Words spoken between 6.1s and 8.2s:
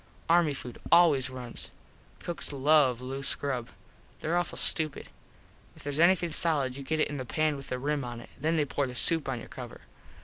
solid you get it in the pan with the rim on